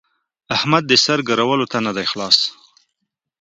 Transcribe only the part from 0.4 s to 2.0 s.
احمد د سر ګرولو ته نه